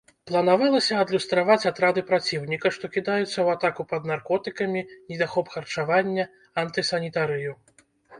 Планавалася 0.29 0.93
адлюстраваць 1.01 1.65
атрады 1.71 2.01
праціўніка, 2.07 2.71
што 2.77 2.89
кідаюцца 2.95 3.25
ў 3.25 3.47
атаку 3.57 3.81
пад 3.91 4.09
наркотыкамі, 4.13 4.81
недахоп 5.13 5.53
харчавання, 5.57 6.25
антысанітарыю. 6.63 7.53